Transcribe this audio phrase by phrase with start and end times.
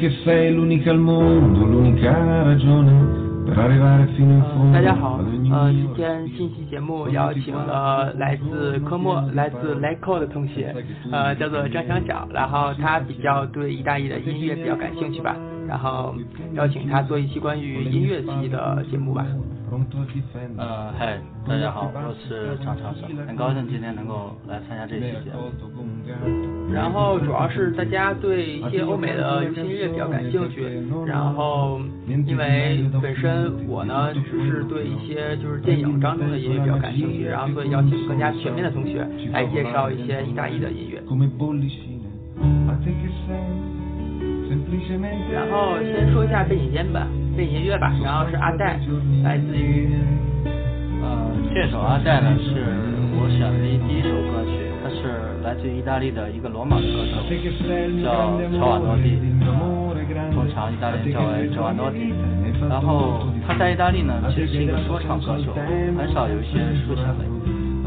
[0.00, 5.20] te che sei l'unica al mondo, l'unica ragione per arrivare fino in 呃，fondo 大家好
[5.50, 10.74] 呃，今天信息节目邀请了来自科莫、来自莱寇的同学，
[11.10, 15.36] 呃，叫做张小小，然后他比较对意大利的音乐比较感兴趣吧，
[15.68, 16.14] 然后
[16.54, 19.26] 邀请他做一期关于音乐系的节目吧。
[20.56, 26.59] 呃，嗨，大家好，我是张小小，很高兴今天能够来参加这期节目。
[26.72, 30.62] 然后主要是大家对一些欧美的流行音乐比较感兴趣，
[31.06, 34.20] 然后因为本身我呢只
[34.50, 41.00] 是对一些就是电影当中的音乐比较感兴趣，然后所以邀请更加全面的同学来介绍一些意大利的音乐。
[45.32, 48.78] 然后先说一下背景音吧，背景音乐吧，然后是阿黛，
[49.22, 49.88] 来自于
[51.02, 52.64] 呃，这首《阿黛》呢是
[53.16, 57.20] 我选的第一首歌曲，他是来自于意大利的一个罗马的歌手
[58.02, 59.18] 叫乔瓦诺蒂
[60.32, 62.12] 通常意大利叫为乔瓦诺蒂。
[62.68, 65.52] 然后他在意大利呢，其实是一个说唱歌手，
[65.96, 67.24] 很少有一些抒情类。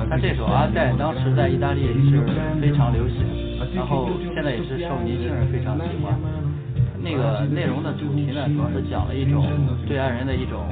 [0.09, 2.21] 他这首《阿黛》当时在意大利也是
[2.59, 3.23] 非常流行，
[3.75, 6.13] 然后现在也是受年轻人非常喜欢。
[7.01, 9.45] 那个内容的主题呢，主要是讲了一种
[9.87, 10.65] 对爱人的一种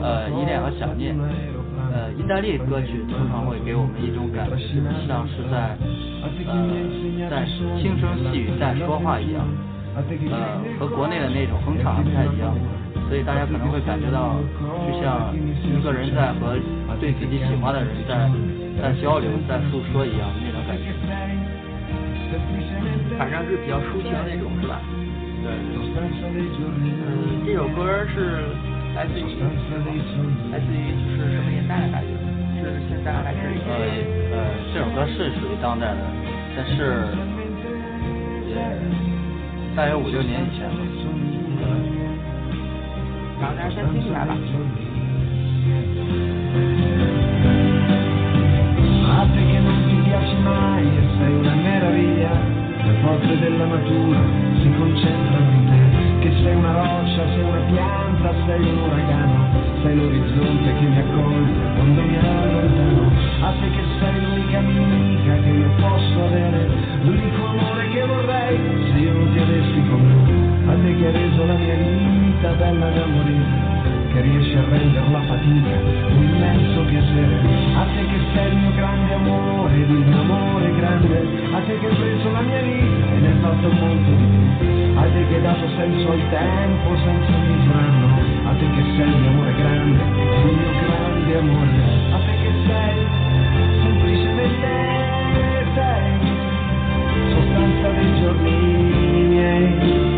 [0.00, 1.16] 呃依恋和想念。
[1.90, 4.56] 呃，意大利歌曲通常会给我们一种感觉，
[5.08, 5.74] 像是在
[6.22, 6.28] 呃
[7.30, 7.44] 在
[7.80, 9.42] 轻声细语在说话一样，
[10.30, 12.54] 呃，和国内的那种哼唱还不太一样，
[13.08, 14.36] 所以大家可能会感觉到，
[14.86, 16.56] 就像一个人在和
[17.00, 18.30] 对自己喜欢的人在
[18.80, 20.92] 在交流、在诉说一样那种感觉。
[23.18, 24.80] 反正是比较抒情的那种，是吧？
[25.44, 25.52] 对。
[27.04, 28.48] 嗯，这首歌是
[29.02, 29.24] 来自于
[30.52, 32.14] 来自于就是什么年代的感觉？
[32.62, 33.74] 是现在还是以呃？
[34.30, 34.38] 呃，
[34.72, 35.98] 这首歌是属于当代的，
[36.54, 37.02] 但是
[38.46, 38.54] 也
[39.74, 40.78] 大约五六年以前吧。
[43.40, 44.38] 然后大家先听一下吧。
[49.02, 52.30] A te che non ti piaci mai e sei una meraviglia,
[52.86, 54.22] le forze della natura
[54.62, 56.01] si concentrano in te, che
[56.40, 59.46] sei una roccia, sei una pianta, sei un uragano,
[59.82, 63.10] sei l'orizzonte che mi accoglie quando mi allontano,
[63.40, 66.68] a te che sei l'unica amica che io posso avere,
[67.02, 68.58] l'unico amore che vorrei
[68.92, 72.52] se io non ti avessi con me, a te che hai reso la mia vita
[72.52, 73.81] bella da morire
[74.12, 75.76] che riesci a rendere la fatica
[76.12, 77.40] un immenso piacere.
[77.74, 81.16] A te che sei il mio grande amore, ed il mio amore grande,
[81.52, 84.98] a te che hai preso la mia vita e ne hai fatto molto di più.
[84.98, 88.08] A te che hai dato senso al tempo senza misuranno,
[88.44, 91.70] a te che sei il mio amore grande, il mio grande amore.
[92.12, 93.06] A te che sei
[93.82, 94.70] semplicemente
[95.74, 96.04] sei
[97.32, 100.11] sostanza dei giorni miei,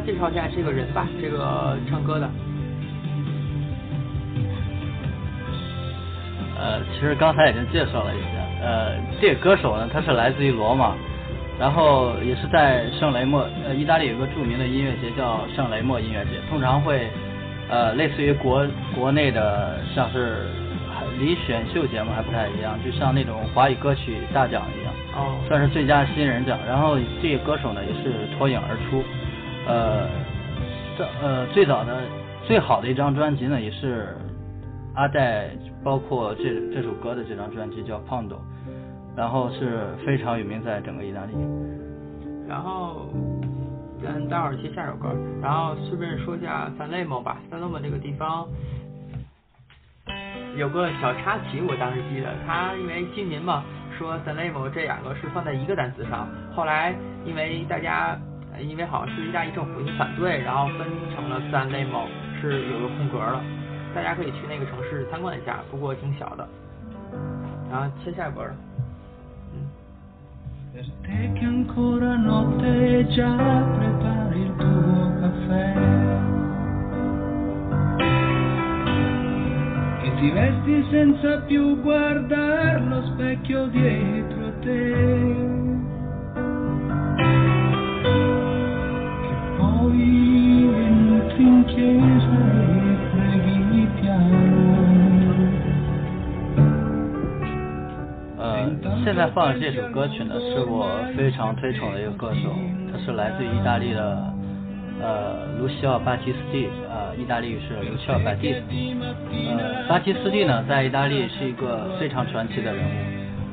[0.00, 2.28] 家介绍一下这个人吧，这个唱歌的。
[6.58, 10.94] 呃，其实刚才已经介绍了一下，呃，这个歌手呢，他是来自于罗马，
[11.58, 17.08] 然后也是在圣雷莫，呃，意大利有个著名的音乐节叫圣雷莫音乐节，通常会，
[17.68, 20.48] 呃，类似于国国内的像是
[21.18, 26.58] 离选秀节目还不太一样，就像那种华语歌曲大奖一样，哦，算是最佳新人奖。
[26.68, 29.02] 然后这个歌手呢也是脱颖而出，
[29.70, 30.08] 呃，
[30.98, 32.02] 这呃最早的
[32.44, 34.08] 最好的一张专辑呢也是
[34.96, 35.48] 阿黛，
[35.84, 36.42] 包括这
[36.74, 38.34] 这首歌的这张专辑叫《胖豆》，
[39.16, 41.34] 然后是非常有名在整个意大利。
[42.48, 43.06] 然后
[44.02, 48.48] 咱待会儿接下首歌，然后顺便说一下三雷莫吧，三雷莫这个地方
[50.56, 53.62] 有个小插曲，我当时记得，他因为居民嘛
[53.96, 56.92] 说三雷莫这两个是放在一个单词上，后来
[57.24, 58.18] 因为大家
[58.62, 62.00] 因为好像是意大利政府一些反对，然后分成了三类嘛
[62.40, 63.40] 是有个空格的，
[63.94, 66.46] 大家可以去那个城市参观一下，不过挺小的。
[67.70, 68.54] 然后切下歌了，
[69.54, 69.68] 嗯。
[70.72, 73.36] Per te che ancora notte già
[73.76, 75.76] prepari il tuo caffè
[80.04, 85.59] e ti vesti senza più guardar lo specchio dietro te
[98.36, 98.68] 呃，
[99.04, 102.50] 现在放的这首歌曲呢，是我非常推崇的一个歌手，
[102.92, 104.34] 他是来自意大利的
[105.00, 108.54] 呃，卢西奥·巴提斯蒂，呃，意大利语是卢西奥·巴蒂。
[109.56, 112.88] 呃，巴提斯蒂呢，在意大利是一个非常传奇的人物，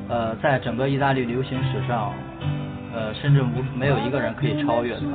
[0.09, 2.11] 呃，在整个意大利流行史上，
[2.97, 5.05] 呃，甚至无没有一个人可以超越他。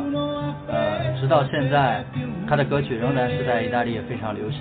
[0.69, 2.05] 呃，直到现在，
[2.47, 4.61] 他的歌曲仍然是在意大利也非常流行。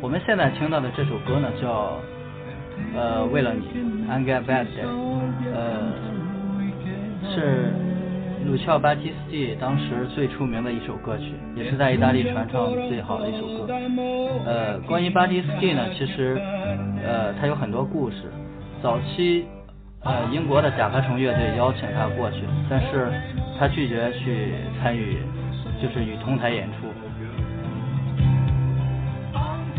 [0.00, 1.98] 我们现在听到的这首歌呢，叫
[2.94, 3.66] 呃，为了你
[4.08, 4.86] ，Angel Bad Day，
[5.52, 5.92] 呃，
[7.34, 7.72] 是。
[8.44, 13.72] 鲁乔巴蒂斯蒂当时最出名的一首歌曲，也是在意大利传唱最好的一首歌。
[14.44, 16.36] 呃，关于巴蒂斯蒂呢，其实
[17.06, 18.16] 呃他有很多故事。
[18.82, 19.46] 早期
[20.04, 23.12] 呃英国的甲壳虫乐队邀请他过去，但是
[23.58, 25.18] 他拒绝去参与，
[25.80, 26.88] 就是与同台演出。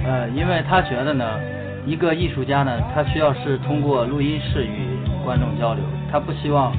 [0.05, 1.39] 呃，因为他觉得呢，
[1.85, 6.73] 一个艺术家呢，他需要是通过录音室与观众交流，他不希望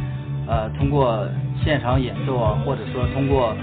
[0.46, 1.26] 呃通过。
[1.64, 3.54] 现场演奏啊，或者说通过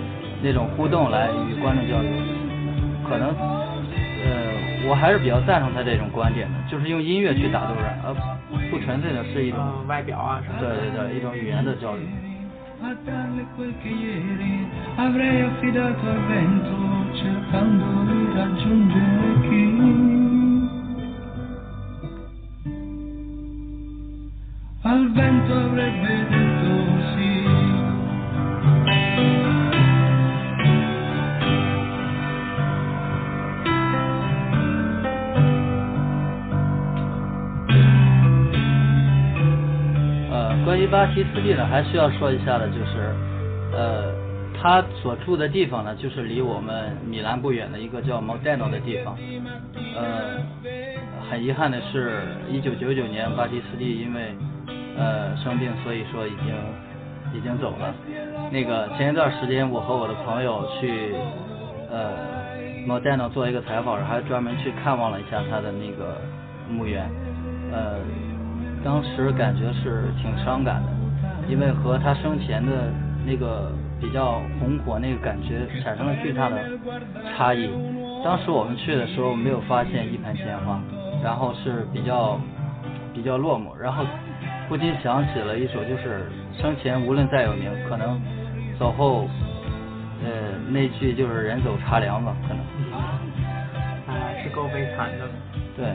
[0.42, 2.10] 那种互动来与观众交流，
[3.08, 3.36] 可能，
[4.88, 8.14] 我还是比较赞成他这种观点的，就是用音乐去打动人，而
[8.70, 10.76] 不纯粹的是一种外表啊什么的。
[10.76, 12.04] 对对对，一种语言的交流。
[41.22, 43.14] 巴蒂斯蒂呢，还需要说一下的，就是，
[43.74, 44.12] 呃，
[44.60, 49.16] 他所住的地方呢，就是离我们米兰不远的一个叫 Modena 的地方。
[49.96, 50.42] 呃，
[51.30, 54.34] 很遗憾的是，一九九九年巴蒂斯蒂因为
[54.98, 56.56] 呃生病，所以说已经
[57.38, 57.94] 已经走了。
[58.52, 61.14] 那个前一段时间，我和我的朋友去
[61.92, 62.18] 呃
[62.88, 66.20] Modena 做一个采访，还专门去看望了一下他的那个
[66.68, 67.08] 墓园，
[67.72, 68.00] 呃。
[68.84, 70.90] 当时感觉是挺伤感的，
[71.52, 72.72] 因为和他生前的
[73.26, 73.70] 那个
[74.00, 76.58] 比较红火那个感觉产生了巨大的
[77.36, 77.70] 差异。
[78.24, 80.80] 当时我们去的时候没有发现一盆鲜花，
[81.22, 82.40] 然后是比较
[83.14, 84.06] 比较落寞，然后
[84.70, 88.18] 不禁想起了一首，就是生前无论再有名，可能
[88.80, 89.28] 走后，
[90.24, 92.64] 呃，那句就是人走茶凉吧，可能。
[94.08, 95.28] 哎，是够悲惨的。
[95.76, 95.86] 对，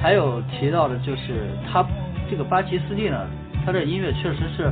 [0.00, 1.84] 还有提到的就是他。
[2.30, 3.26] 这个巴奇斯蒂呢，
[3.66, 4.70] 他的音乐确实是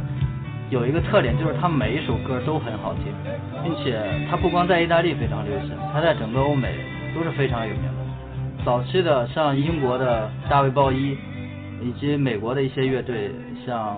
[0.71, 3.05] 有一个特点，就是他每一首歌都很好听，
[3.65, 3.99] 并且
[4.31, 6.75] 他不光在意大利非常流行，他在整个欧美
[7.15, 8.65] 都是非常有名的。
[8.65, 11.17] 早期的像英国的大卫鲍伊，
[11.81, 13.31] 以及美国的一些乐队，
[13.65, 13.97] 像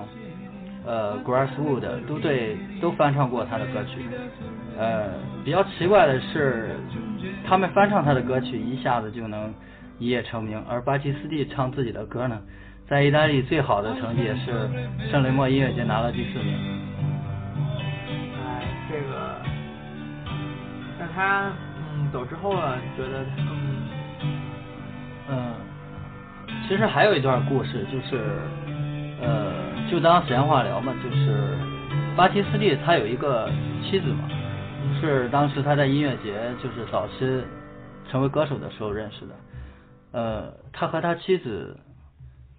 [0.87, 4.03] 呃 Grasswood 都对都翻唱过他的歌曲。
[4.79, 5.09] 呃，
[5.45, 6.77] 比较奇怪的是，
[7.45, 9.53] 他们翻唱他的歌曲一下子就能
[9.99, 12.41] 一夜成名，而巴基斯蒂唱自己的歌呢？
[12.91, 14.69] 在意大利最好的成绩也是
[15.13, 16.59] 圣雷莫音乐节拿了第四名。
[18.35, 19.37] 哎，这个，
[20.99, 21.53] 那他
[21.95, 24.27] 嗯走之后了，你觉得嗯
[25.29, 25.55] 嗯，
[26.67, 28.21] 其实还有一段故事，就是
[29.23, 29.53] 呃，
[29.89, 31.57] 就当闲话聊嘛，就是
[32.17, 33.49] 巴提斯蒂他有一个
[33.85, 34.29] 妻子嘛，
[35.01, 37.41] 是当时他在音乐节就是早期
[38.11, 39.35] 成为歌手的时候认识的，
[40.11, 41.79] 呃，他和他妻子。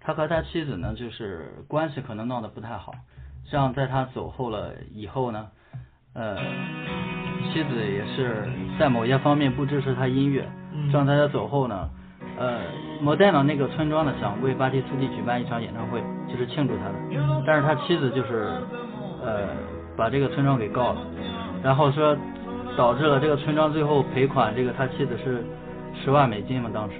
[0.04, 2.92] 他和他妻子呢，就是关系可能闹得不太好，
[3.48, 5.46] 这样在他走后了以后呢，
[6.14, 6.36] 呃，
[7.52, 10.48] 妻子也是在某些方面不支持他音乐，
[10.90, 11.88] 这样在他走后呢，
[12.36, 12.62] 呃，
[13.00, 18.50] 摩代呢那个村庄呢想为巴蒂斯蒂举办一场演唱会，就是庆祝他的，但是他妻子就是
[19.22, 19.48] 呃
[19.96, 21.00] 把这个村庄给告了，
[21.62, 22.16] 然后说
[22.76, 25.44] 导致了这个村庄最后赔款，这个他妻子是
[25.94, 26.96] 十万美金嘛当时。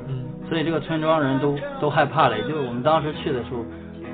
[0.49, 3.65] 所以这个村庄人都都害怕了，也就是我们当时去的时候，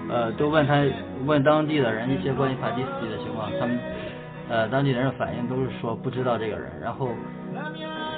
[0.09, 0.83] 呃，都问他
[1.27, 3.79] 问当地的人一些关于法蒂斯蒂的情况，他们
[4.49, 7.09] 呃当地人的反应都是说不知道这个人，然后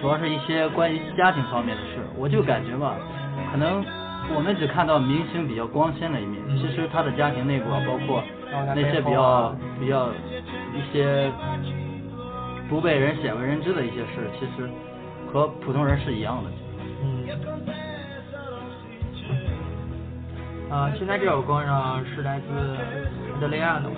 [0.02, 2.94] 主要是一些关于家庭方面的事，我就感觉吧，
[3.52, 3.82] 可能
[4.34, 8.22] 我们只看到明星比较光鲜的一面，其实他的家庭内部啊，包括
[8.74, 10.08] 那些比较比较
[10.76, 11.30] 一些
[12.68, 14.68] 不被人鲜为人知的一些事，其实
[15.32, 16.50] 和普通人是一样的。
[20.74, 22.46] 啊，现在这首歌呢是来自
[23.40, 23.88] 德雷亚的。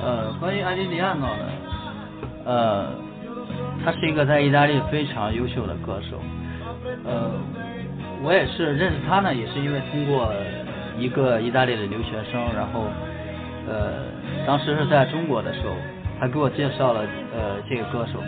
[0.00, 1.47] 呃，关于埃迪里亚诺呢，
[2.48, 2.86] 呃，
[3.84, 6.16] 他是一个在意大利非常优秀的歌手，
[7.04, 7.30] 呃，
[8.24, 10.32] 我也是认识他呢，也是因为通过
[10.98, 12.84] 一个意大利的留学生，然后
[13.68, 14.08] 呃，
[14.46, 15.76] 当时是在中国的时候，
[16.18, 17.02] 他给我介绍了
[17.36, 18.18] 呃这个歌手，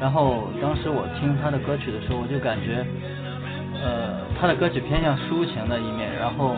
[0.00, 2.86] 然后当时我听他的歌曲的时候，我就感觉
[3.82, 6.54] 呃他的歌曲偏向抒情的一面，然后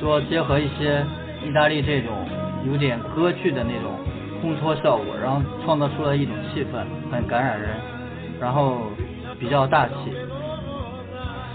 [0.00, 1.06] 说结合一些
[1.46, 2.10] 意大利这种
[2.66, 3.94] 有点歌剧的那种
[4.42, 7.70] 烘托效果，然后创造出了一种气氛，很感染人，
[8.40, 8.82] 然后
[9.38, 9.94] 比较大气。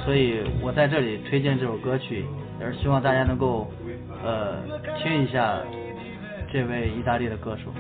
[0.06, 2.26] 所以我在这里推荐这首歌曲，
[2.60, 3.72] 也是希望大家能够
[4.24, 4.58] 呃
[5.02, 5.60] 听一下
[6.52, 7.72] 这位意大利的歌手。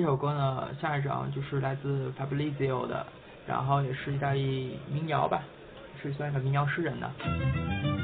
[0.00, 3.04] 这首歌呢，下一张就是来自 Fabrizio 的，
[3.46, 5.42] 然后也是意大利民谣吧，
[6.02, 7.99] 是算一个民谣诗人的。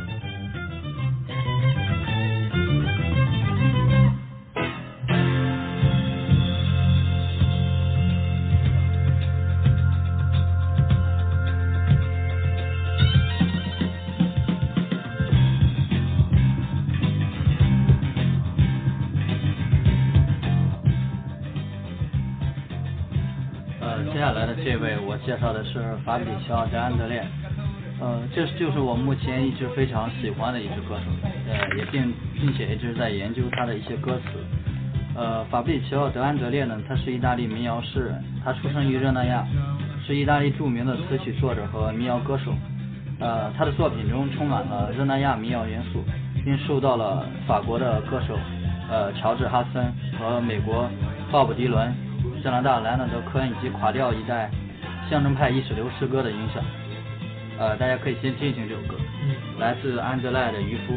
[25.27, 27.21] 介绍的是法比奇奥·德安德烈，
[28.01, 31.11] 呃，这就是我目前一直非常喜欢的一支歌手，
[31.51, 34.39] 呃，也并并且一直在研究他的一些歌词。
[35.17, 39.45] 呃，法比里乔·德安德烈呢，他是意大利民谣诗人，他出生于热那亚，
[40.07, 42.53] 是意大利著名的词曲作者和民谣歌手。
[43.19, 46.05] 呃，他的作品中充满了热那亚民谣元素，
[46.45, 48.39] 并受到了法国的歌手
[48.89, 50.89] 呃乔治·哈森和美国
[51.33, 51.93] 鲍勃·迪伦、
[52.45, 54.49] 加拿大莱纳德·科恩以及垮掉一代
[55.09, 56.63] 象征派意识流诗歌的影响。
[57.59, 60.95] 呃，大家可以先听一听这首歌，嗯，来自安德赖的《渔夫》。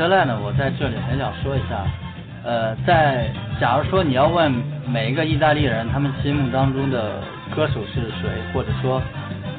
[0.00, 1.84] 安德赖呢，我在这里很想说一下，
[2.42, 3.30] 呃，在
[3.60, 4.50] 假如说你要问
[4.88, 7.20] 每一个意大利人他们心目当中的
[7.54, 9.02] 歌手是谁，或者说，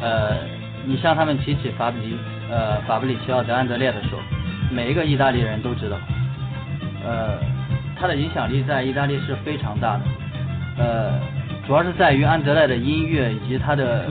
[0.02, 0.38] 呃，
[0.84, 2.18] 你向他们提起法比
[2.50, 4.22] 呃法布里奇奥德安德烈的时候，
[4.72, 5.96] 每一个意大利人都知道，
[7.06, 7.38] 呃，
[7.96, 10.02] 他的影响力在意大利是非常大的，
[10.80, 11.20] 呃，
[11.68, 14.06] 主要是在于安德烈的音乐以及他的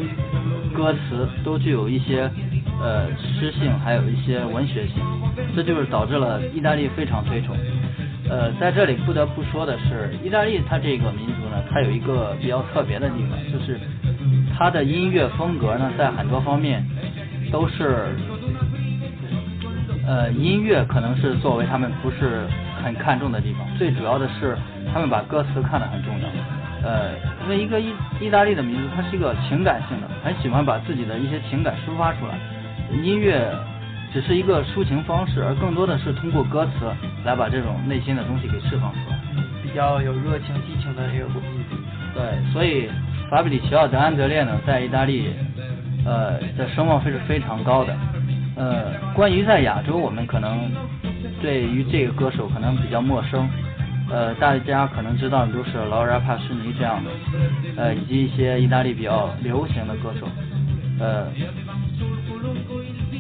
[0.73, 2.31] 歌词都具有一些
[2.81, 4.97] 呃诗性，还有一些文学性，
[5.55, 7.57] 这就是导致了意大利非常推崇。
[8.29, 13.79] 呃，在这里不得不说的是，意大利它这个民族呢，它有一个比较特别的地方，就是
[14.57, 16.87] 它的音乐风格呢，在很多方面
[17.51, 18.15] 都是，
[20.07, 22.47] 呃，音乐可能是作为他们不是
[22.85, 24.57] 很看重的地方，最主要的是
[24.93, 26.29] 他们把歌词看得很重要。
[26.83, 27.11] 呃，
[27.43, 32.39] 因为一个意意大利的民族，它是一个情感性的，很喜欢把自己的一些情感抒发出来，
[33.03, 33.51] 音乐。
[34.13, 36.73] 只是一个抒情方式，而更多的是通过歌词
[37.25, 39.17] 来把这种内心的东西给释放出来，
[39.63, 41.77] 比较有热情激情的一个民族。
[42.13, 42.89] 对，所以
[43.31, 45.31] 法比里奇奥德安德烈呢，在意大利，
[46.05, 47.97] 呃，的声望是非常高的。
[48.57, 50.69] 呃，关于在亚洲，我们可能
[51.41, 53.49] 对于这个歌手可能比较陌生，
[54.11, 57.11] 呃，大家可能知道的都是劳拉帕什尼这样的，
[57.77, 60.27] 呃，以及一些意大利比较流行的歌手，
[60.99, 61.27] 呃。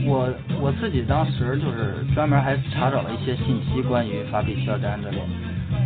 [0.06, 5.20] 我我自己当时就是专门还查找了一些信息关于法比乔·安德烈，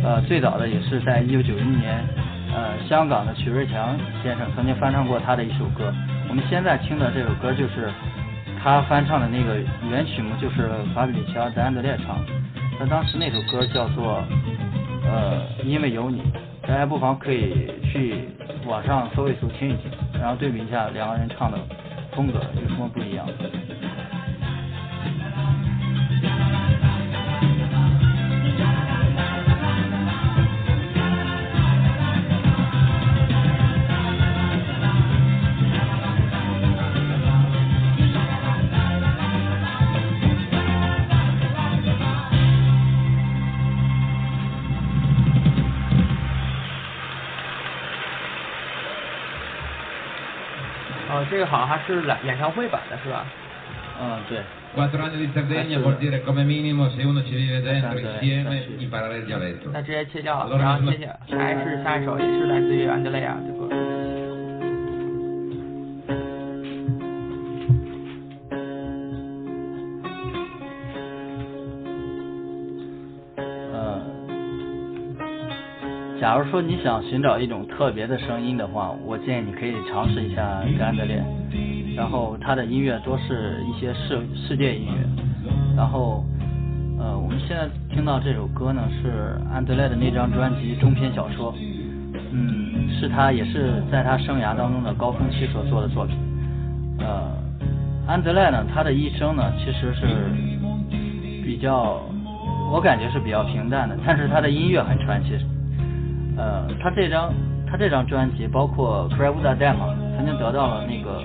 [0.05, 2.01] 呃，最早的也是在一九九一年，
[2.55, 5.93] 呃，香港的曲瑞强先生曾经翻唱过他的一首歌。
[6.29, 7.91] 我们现在听的这首歌就是
[8.63, 9.57] 他翻唱的那个
[9.89, 12.17] 原曲目，就是法比乔·安德烈唱。
[12.79, 14.23] 他当时那首歌叫做
[15.07, 16.21] 呃，因为有你，
[16.61, 18.15] 大家不妨可以去
[18.65, 21.57] 网上搜一搜听一听，然后对比一下两个人唱的
[22.11, 23.27] 风格有什么不一样。
[51.29, 53.25] 这个好像还是演演唱会版的是吧？
[54.01, 54.39] 嗯，对。
[59.71, 61.09] 那直接切掉，然后切掉，
[61.39, 63.73] 还是下一首，也是来自于安德烈亚的歌。
[76.25, 80.43] 假如说你想寻找一种特别的声音的话，我建议你可以尝试一下
[80.79, 81.23] 安德烈，
[81.95, 85.07] 然后他的音乐多是一些世世界音乐，
[85.77, 86.25] 然后
[86.97, 91.53] 呃我们现在听到这首歌呢是安德烈的那张专辑中篇小说，
[92.31, 96.17] 嗯是他也是在他生涯当中的高峰期所做的作品，
[97.01, 97.37] 呃
[98.07, 100.07] 安德烈呢他的一生呢其实是
[101.43, 102.01] 比较
[102.73, 105.37] 我感觉是比较平淡的，但是他的音乐很传奇。
[106.37, 107.33] 呃，他这张
[107.65, 111.23] 他这张专辑包括 c r a v u d a Demo 曾经得到了那个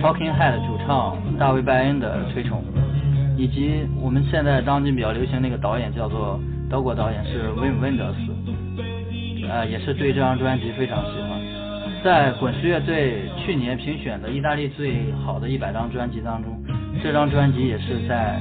[0.00, 2.62] Talking Head 主唱大卫拜恩的推崇，
[3.36, 6.40] 以及我们现在当今比较流行那个导演叫做
[6.70, 8.14] 德国导演是 Wim Wenders，
[9.48, 11.40] 呃，也是对这张专辑非常喜欢。
[12.04, 16.62] 在滚石乐队去年评选的意大利最好的一百张专辑当中，
[17.02, 18.40] 这张专辑也是在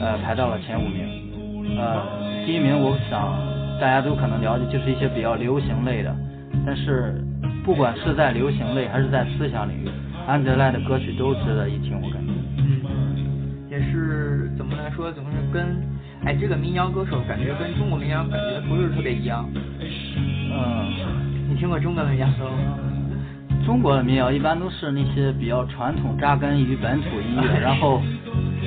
[0.00, 2.02] 呃排到了前五名，呃，
[2.46, 3.58] 第一名我想。
[3.80, 6.14] 大家都可能了解，就是一些比较流行类的，
[6.66, 7.22] 但是
[7.64, 9.88] 不管是在流行类还是在思想领域，
[10.26, 12.32] 安德烈的歌曲都值得一听，我感觉。
[12.58, 15.76] 嗯，也是怎么来说，怎么是跟
[16.24, 19.48] 哎这个民谣歌手感觉跟中国民谣感觉不是特别一样。
[20.50, 22.34] 嗯，你听过中国的民谣吗？
[23.64, 28.00] 中国的民谣一般都是那些比较传统、扎根于本土音乐， 然后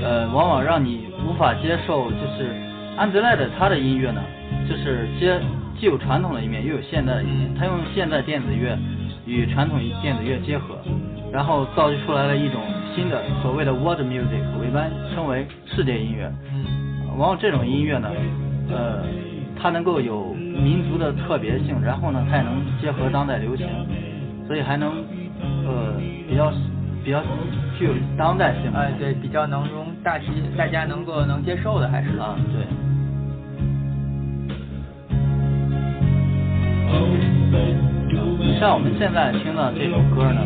[0.02, 2.56] 呃，往往让你无法接受，就是
[2.95, 4.21] 安德烈的他的音乐呢。
[4.72, 5.38] 就是接
[5.78, 7.54] 既有传统的一面，又有现代的一面。
[7.60, 8.78] 他用现代电子乐
[9.26, 10.78] 与传统电子乐结合，
[11.30, 12.62] 然后造就出来了一种
[12.96, 16.32] 新的所谓的 world music，我一般称为世界音乐。
[16.54, 18.10] 嗯，往往这种音乐呢，
[18.70, 19.04] 呃，
[19.62, 23.68] 它能够有民族的特别性，然后呢，它也能结合当代流行，
[24.48, 25.04] 所以还能
[25.68, 26.50] 呃比较
[27.04, 27.22] 比较
[27.78, 28.72] 具有当代性。
[28.74, 32.66] 哎，对，比较能容大体大家能够能接受的，还是啊，对。
[38.60, 40.41] 像我们现在听到这首歌呢，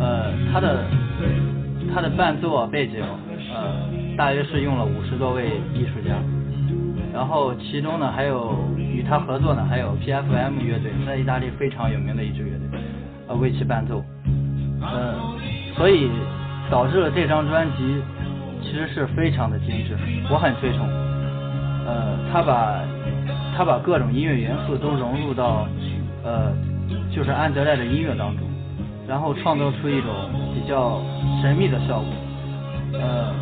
[0.00, 0.84] 呃，它的
[1.94, 2.96] 它的伴奏背景，
[3.54, 3.86] 呃，
[4.16, 6.16] 大约是用了五十多位艺术家，
[7.14, 12.80] 然后其中呢还有与他合作呢还有 PFM 乐队，在意大利非常有名的一支乐队，
[13.28, 14.02] 呃为其伴奏，
[14.82, 15.14] 呃，
[15.76, 16.10] 所以
[16.68, 18.02] 导致了这张专辑
[18.60, 19.96] 其实是非常的精致，
[20.28, 20.80] 我很推崇，
[21.86, 22.80] 呃，他把
[23.56, 25.66] 他把各种音乐元素都融入到
[26.22, 26.52] 呃。
[27.10, 28.46] 就是安德烈的音乐当中，
[29.08, 30.10] 然后创造出一种
[30.54, 31.00] 比较
[31.40, 32.12] 神秘的效果，
[32.92, 33.32] 呃，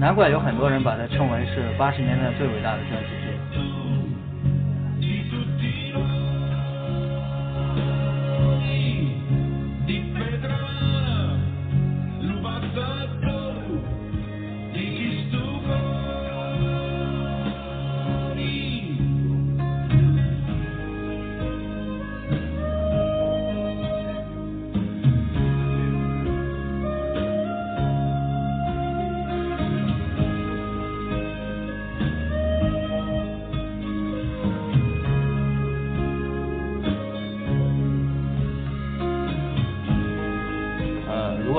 [0.00, 3.08] 难怪有很多人把它称为是八十年代最伟大的专辑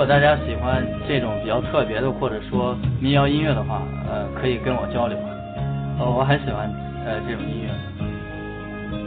[0.04, 5.18] 如果大家喜欢这种比较特别的或者说民谣音乐的话，呃，可以跟我交流。
[5.98, 6.70] 呃，我很喜欢
[7.06, 7.72] 呃这种音乐。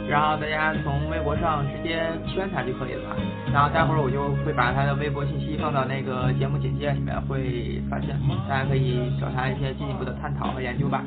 [0.09, 3.15] 然后大家从微博上直接圈他就可以了。
[3.53, 8.17] 然后待会儿我就会把他的微博信息放到那个节目简介里面，会发现，
[8.49, 11.03] 大家可以找他一些进一步的探讨和研究吧。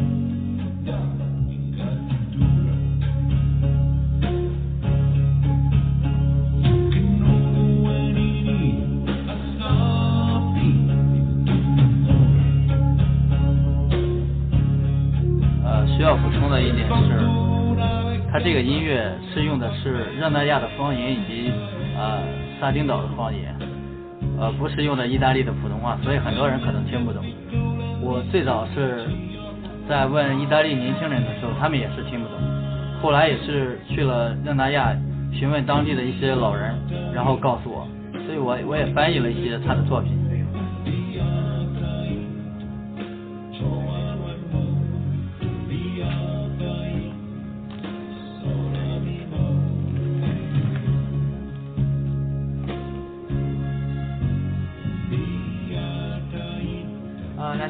[19.33, 21.53] 是用的是热那亚的方言以及
[21.97, 22.23] 呃
[22.61, 23.55] 萨丁岛的方言，
[24.39, 27.25] 呃不是用的意大利的普通话，所以很多人可能听不懂。
[28.03, 29.07] 我最早是
[29.89, 32.35] 在问意大利年轻人的时候，他们也是听不懂，
[33.03, 34.95] 后来也是去了热那亚
[35.33, 36.75] 询问当地的一些老人，
[37.15, 37.87] 然后告诉我，
[38.27, 40.17] 所以我我也翻译了一些他的作品。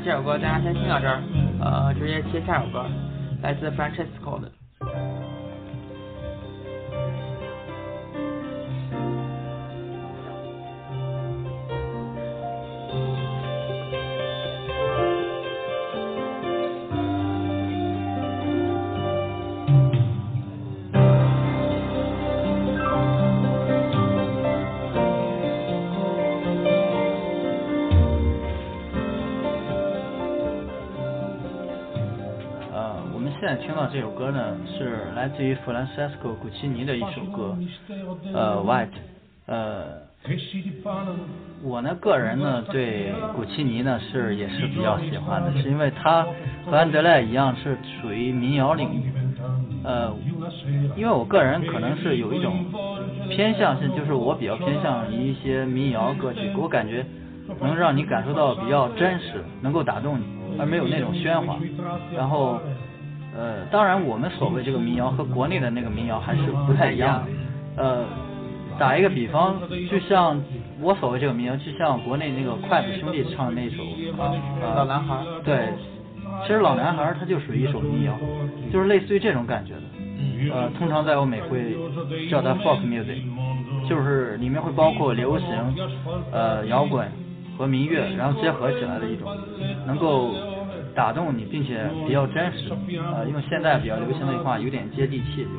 [0.03, 1.23] 这首歌大家先听到这儿，
[1.61, 2.87] 呃，直接切下首歌，
[3.43, 4.51] 来自 Francesco 的。
[33.71, 37.57] 听到这首歌呢，是来自于弗兰西斯科·古奇尼的一首歌，
[38.35, 38.89] 呃，White，
[39.47, 39.85] 呃，
[41.63, 46.27] 我呢个人呢对古奇尼呢是也是比较喜欢的，是因为他
[46.67, 49.13] 和安德烈一样是属于民谣领域，
[49.85, 50.13] 呃，
[50.97, 52.65] 因为我个人可能是有一种
[53.29, 57.07] 偏向性，就是我比较偏向于一些民谣歌曲，给我感觉
[57.61, 60.25] 能让你感受到比较真实，能够打动你，
[60.59, 61.57] 而没有那种喧哗。
[62.17, 62.61] 然后，
[63.37, 67.83] 呃，当然我们所谓这个民谣和国内的那个民谣还是不太一样的。
[67.83, 68.05] 呃，
[68.79, 69.57] 打一个比方，
[69.91, 70.41] 就像
[70.81, 73.83] 我所谓这个民谣，就像国内那个筷子兄弟唱的那首
[74.61, 75.17] 呃老男孩。
[75.45, 75.69] 对，
[76.43, 78.15] 其实老男孩他就属于一首民谣，
[78.73, 79.83] 就是类似于这种感觉的。
[80.19, 80.51] 嗯。
[80.53, 81.77] 呃，通常在欧美会
[82.31, 83.21] 叫它 folk music，
[83.89, 85.49] 就是里面会包括流行、
[86.33, 87.07] 呃摇滚
[87.59, 89.29] 和民乐，然后结合起来的一种，
[89.87, 90.35] 能够
[90.95, 92.69] 打动你，并且比较真实。
[93.15, 95.57] 呃，用现在比较流行的一句话，有点接地气，就是。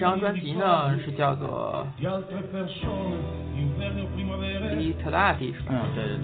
[0.00, 3.20] 张专辑呢是叫做 di altre persone,
[3.54, 5.66] inverno, primavera,《伊特拉蒂》是吧？
[5.70, 6.16] 嗯，对对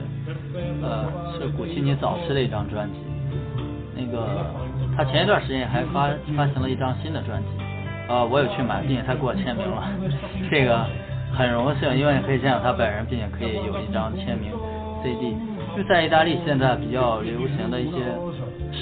[0.52, 1.04] 对，呃，
[1.38, 2.98] 是古希尼早期的一张专辑。
[3.94, 4.46] 那个
[4.96, 7.48] 他前一段时间还发发行了一张新的专辑，
[8.08, 9.84] 呃，我有去买，并且他给我签名了，
[10.50, 10.84] 这个
[11.32, 14.50] 很荣幸，因为可以见到他本人，并且可以有一张签名
[15.02, 15.36] CD。
[15.76, 17.98] 就在意大利现在比较流行的一些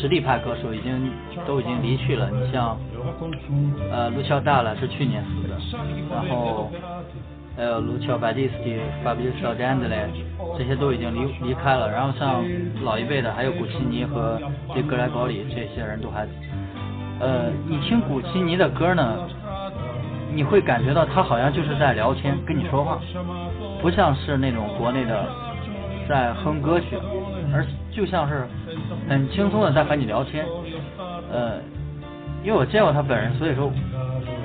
[0.04, 1.10] 实力派歌手已经
[1.46, 2.76] 都已经离去了，你像
[3.90, 5.56] 呃卢乔大了是去年死的，
[6.12, 6.70] 然后。
[7.56, 10.08] 还有卢乔巴蒂斯蒂、法比小詹子嘞，
[10.58, 11.88] 这些都已经离离开了。
[11.88, 12.42] 然后像
[12.82, 14.40] 老一辈的，还有古奇尼和
[14.74, 16.26] 这格莱高里这些人都还，
[17.20, 19.18] 呃，你听古奇尼的歌呢，
[20.34, 22.98] 你会感觉到他好像就是在聊天跟你说话，
[23.80, 25.24] 不像是那种国内的
[26.08, 26.96] 在哼歌曲，
[27.52, 28.46] 而就像是
[29.08, 30.46] 很轻松的在和你聊天。
[31.32, 31.58] 呃，
[32.42, 33.70] 因为我见过他本人，所以说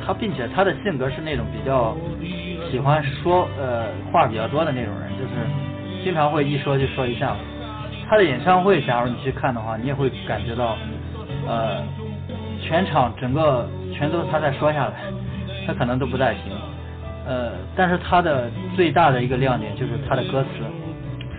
[0.05, 1.95] 他并且他的性格是那种比较。
[2.69, 7.35] 喜欢说呃话比较多的那种人，就是经常会一说就说一下。
[8.07, 10.77] 他的演唱会，假如你去看的话，你也会感觉到，
[11.47, 11.81] 呃，
[12.61, 14.93] 全场整个全都是他在说下来，
[15.65, 16.53] 他可能都不带停。
[17.25, 20.49] 呃，但是他的最大的一个亮点就是他的歌词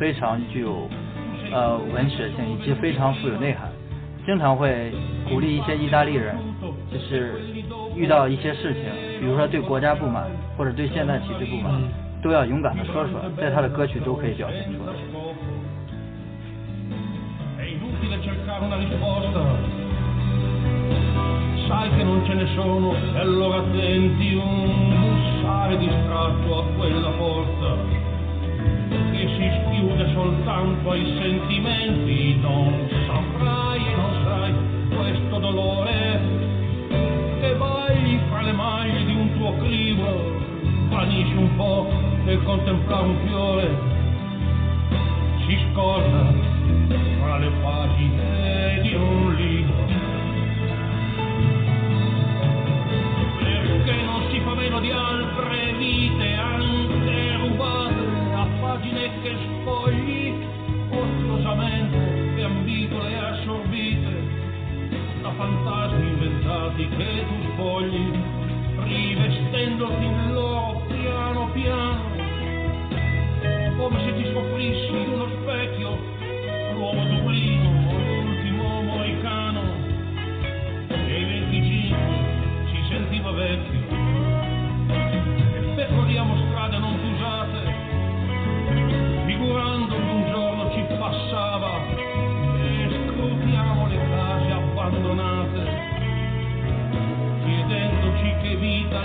[0.00, 0.88] 非常具有
[1.52, 3.70] 呃文学性，以及非常富有内涵，
[4.24, 4.90] 经常会
[5.28, 6.34] 鼓励一些意大利人，
[6.90, 7.34] 就是
[7.94, 8.82] 遇到一些事情，
[9.20, 10.24] 比如说对国家不满。
[10.58, 11.72] 或者对现代体制不满，
[12.22, 14.92] 都要勇敢的说出来，在他的歌曲都可以表现出来。
[29.12, 32.29] che si schiude soltanto ai sentimenti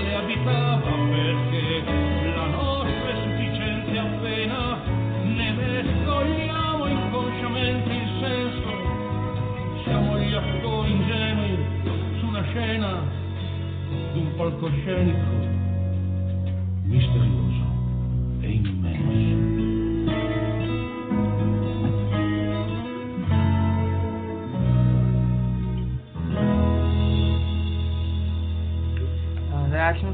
[0.01, 1.83] le abitava, perché
[2.35, 4.77] la nostra è sufficiente appena
[5.23, 9.83] ne mescoliamo inconsciamente il senso.
[9.83, 11.57] Siamo gli attori ingenui
[12.19, 13.01] su una scena
[14.13, 15.53] di un palcoscenico
[16.83, 17.54] misterioso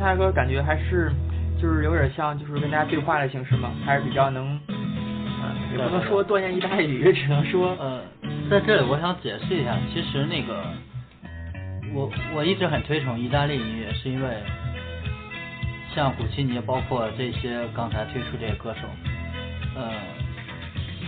[0.01, 1.11] 他歌感觉还是
[1.61, 8.01] 就是有点像就是跟大家对话的形式嘛，还是比较能，嗯，也不能说锻炼意大利语，只能说呃，
[8.49, 10.65] 在这里我想解释一下，其实那个
[11.93, 14.29] 我我一直很推崇意大利音乐，是因为
[15.93, 18.87] 像古奇尼，包括这些刚才推出这些歌手，
[19.75, 19.93] 呃，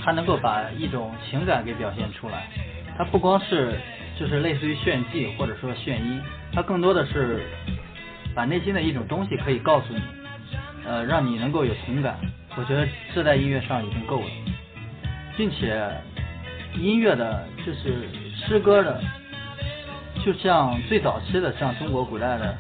[0.04, 2.48] 他能够把一种情感给表现出来，
[2.96, 3.74] 他不光是
[4.20, 6.22] 就是类似于炫技或者说炫音，
[6.54, 7.42] 他更多的是
[8.36, 10.02] 把内心的一种东西可以告诉你，
[10.86, 12.18] 呃，让你能够有同感。
[12.56, 14.28] 我觉得这在音乐上已经够了，
[15.36, 15.90] 并且
[16.76, 19.02] 音乐的就是诗歌的，
[20.24, 22.58] 就像最早期的像中国古代的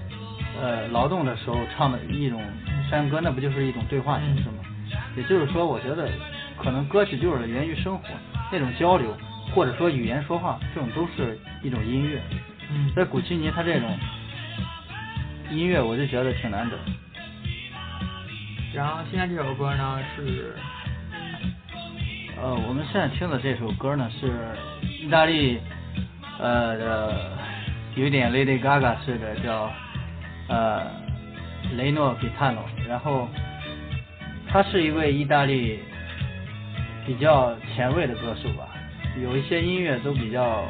[0.61, 2.41] 呃劳动的时候唱的一种
[2.89, 4.63] 山歌，那不就是一种对话形式吗？
[5.15, 6.09] 也就是说，我觉得
[6.57, 8.03] 可能歌曲就是源于生活
[8.51, 9.15] 那种交流，
[9.53, 12.21] 或者说语言说话，这种都是一种音乐。
[12.71, 13.89] 嗯在古奇尼他这种
[15.51, 16.77] 音乐，我就觉得挺难得。
[18.73, 20.55] 然后现在这首歌呢是
[22.41, 24.31] 呃，我们现在听的这首歌呢是
[24.99, 25.59] 意大利
[26.39, 27.37] 呃的
[27.95, 29.71] 有点 Lady Gaga 似的，叫
[30.49, 30.81] 呃
[31.75, 33.29] 雷诺比塔诺，然后
[34.49, 35.79] 他是一位意大利
[37.05, 38.67] 比较前卫的歌手吧，
[39.21, 40.65] 有一些音乐都比较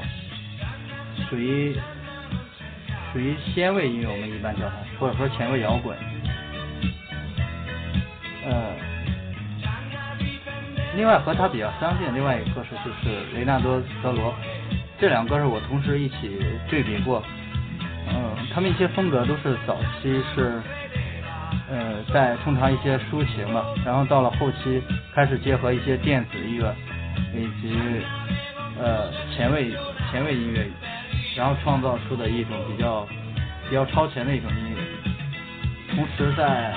[1.30, 1.74] 属于
[3.14, 5.96] 属于先卫音乐，我们一般叫它，或者说前卫摇滚。
[8.46, 8.74] 呃，
[10.98, 14.34] 另外和他比较相近的另外一个歌手就是雷纳多·德罗，
[15.00, 17.24] 这两个歌手我同时一起对比过，
[18.10, 20.60] 嗯，他们一些风格都是早期是
[21.70, 24.82] 呃在通常一些抒情嘛，然后到了后期
[25.14, 26.76] 开始结合一些电子音乐
[27.34, 27.78] 以及
[28.82, 29.72] 呃前卫
[30.12, 30.68] 前卫音乐，
[31.36, 33.08] 然后创造出的一种比较
[33.70, 34.78] 比较超前的一种音乐，
[35.96, 36.74] 同时在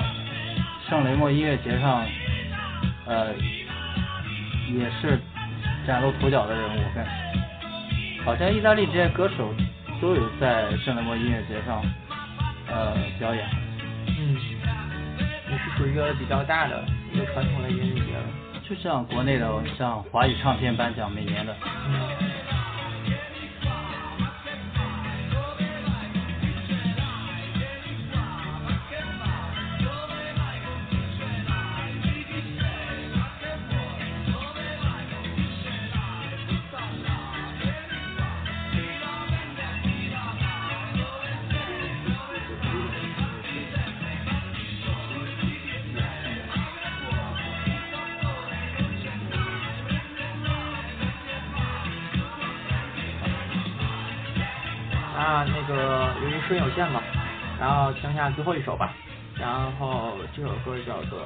[0.89, 2.03] 圣雷莫音乐节上，
[3.05, 3.33] 呃，
[4.73, 5.19] 也是
[5.85, 6.79] 崭露头角的人物。
[6.95, 7.05] 跟
[8.25, 9.53] 好像意大利这些歌手
[10.01, 11.81] 都有在圣雷莫音乐节上
[12.67, 13.47] 呃表演。
[14.07, 14.35] 嗯，
[15.51, 18.23] 也是属于一个比较大的一个传统的音乐节了。
[18.67, 21.55] 就像国内的像华语唱片颁奖每年的，
[21.87, 22.46] 嗯。
[56.47, 57.01] 时春有限嘛
[57.59, 58.93] 然后听一下最后一首吧
[59.37, 61.19] 然后这首歌叫做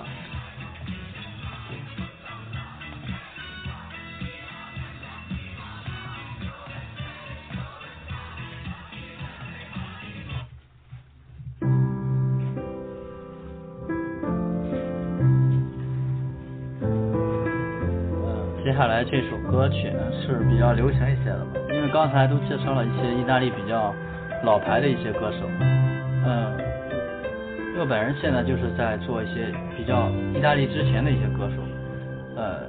[18.64, 23.94] 接下来这首歌曲呢是比较流行一些的因为刚才都介绍了一些意大利比较
[24.44, 25.46] 老牌的一些歌手，
[26.26, 26.52] 嗯，
[27.80, 31.62] 我本人现在就是在做一些比较意大利之前的一些歌手，
[32.36, 32.62] 呃，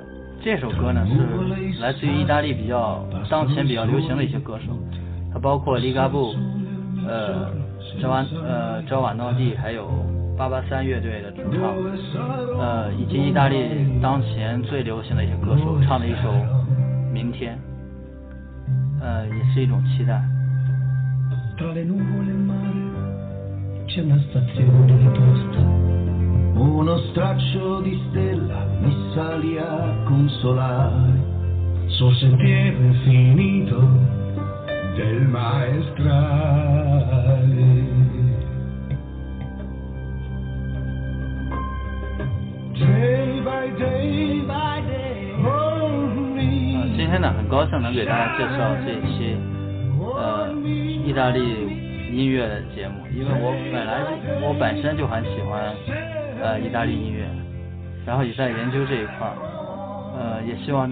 [0.43, 4.77] 这首歌呢是来自于意大利比较当前比较流行的一些歌手，
[5.33, 6.35] 它包括利嘎布，
[7.09, 7.49] 呃，
[8.01, 9.89] 乔瓦呃乔瓦诺蒂，还有
[10.37, 11.75] 八八三乐队的主唱，
[12.59, 13.57] 呃，以及意大利
[14.03, 16.31] 当前最流行的一些歌手唱的一首
[17.13, 17.57] 《明天》，
[19.03, 20.21] 呃，也是一种期待。
[21.62, 25.60] Tra le nuvole e il mare c'è una stazione di posta.
[26.60, 31.36] Uno straccio di stella mi salì a consolare
[31.88, 33.80] sul sentiero infinito
[34.96, 36.26] del maestrale.
[42.74, 46.96] Day by day by day, hold 呃， me.
[46.96, 49.21] 今天呢，很高兴能给大家介绍这一期呃
[51.13, 51.41] 意大利
[52.11, 54.01] 音乐的节目，因为我本来
[54.41, 55.75] 我本身就很喜欢
[56.41, 57.29] 呃意大利音乐，
[58.07, 59.31] 然后也在研究这一块，
[60.17, 60.91] 呃，也希望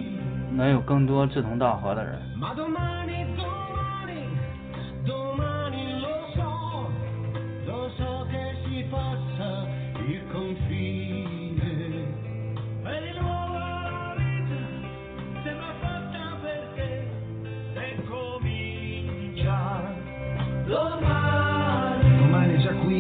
[0.55, 2.21] 能有更多志同道合的人。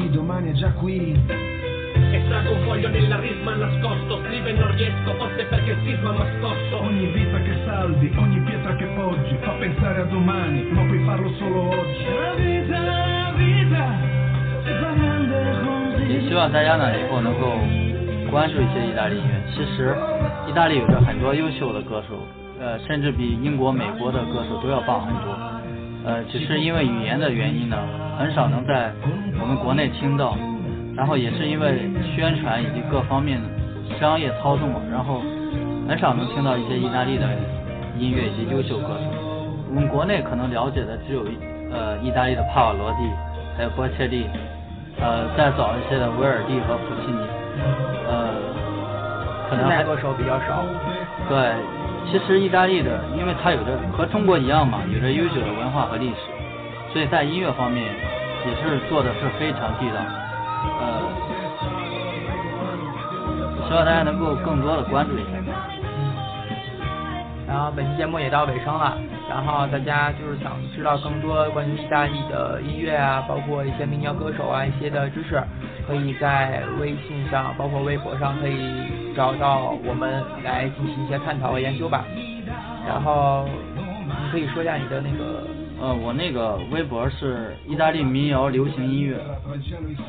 [0.00, 1.20] Qui, domani è già qui.
[2.12, 6.82] Estraggo un foglio nella risma nascosto Scrive non riesco, forse perché il sisma m'ha scosso
[6.82, 11.30] Ogni vita che salvi, ogni pietra che poggi fa pensare a domani, ma puoi farlo
[11.34, 12.04] solo oggi.
[12.04, 13.84] La vita, la vita,
[14.64, 15.36] si fa grande
[16.08, 16.28] 也 così.
[16.28, 17.58] 希望大家呢以后能够
[18.30, 19.34] 关注一些意大利音乐。
[19.52, 19.94] 其实，
[20.48, 22.16] 意大利有着很多优秀的歌手，
[22.58, 25.49] 呃，甚至比英国、美国的歌手都要棒很多。
[26.04, 27.76] 呃，只是因为语言的原因呢，
[28.18, 28.92] 很少能在
[29.40, 30.36] 我们国内听到。
[30.96, 33.40] 然后也是因为宣传以及各方面
[33.98, 35.22] 商业操纵嘛，然后
[35.88, 37.24] 很少能听到一些意大利的
[37.96, 39.08] 音乐以及优秀歌手。
[39.70, 41.24] 我们国内可能了解的只有
[41.72, 43.08] 呃意大利的帕瓦罗蒂，
[43.56, 44.26] 还有波切利，
[45.00, 47.22] 呃再早一些的维尔蒂和普契尼，
[48.04, 48.34] 呃
[49.48, 50.66] 可能还歌手比较少。
[51.30, 51.54] 对，
[52.06, 56.16] 其实意大利的，因为它有着和中国一样嘛，有着悠久的文化和历史，
[56.92, 57.84] 所以在音乐方面
[58.46, 60.00] 也是做的是非常地道。
[60.80, 61.02] 呃，
[63.68, 65.30] 希望大家能够更多的关注一下。
[67.46, 68.96] 然后本期节目也到尾声了，
[69.28, 75.42] 然后大家就是想知道更多关于意大利的音乐啊，包括一些民谣歌手啊一些的知识，
[75.90, 78.54] 可以在微信上，包括微博上可以
[79.16, 82.04] 找到我们来进行一些探讨和研究吧。
[82.86, 83.44] 然后
[84.06, 85.44] 你可以说一下你的那个
[85.82, 89.16] 呃，我那个微博是意大利民谣流行音乐，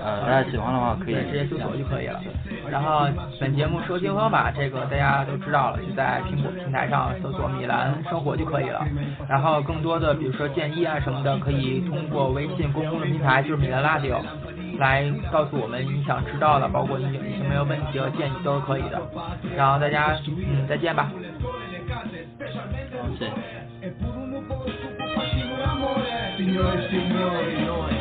[0.03, 2.21] 呃，大家喜欢的话可以直接搜索就可以了。
[2.69, 3.07] 然后
[3.39, 8.85] 本节目收听方法，这个大家都知道了，就在苹果平台上搜索“米兰生活”就可以了。
[9.27, 14.17] 然后更多的，比如说建议啊什么的，可以通过微信公共的平台，就是米兰 Radio，
[14.77, 19.01] 来告诉我们你想知道的，包括你有什么问题和建议都是可以的。
[19.55, 21.11] 然后大家嗯再见吧。
[27.71, 28.00] 好，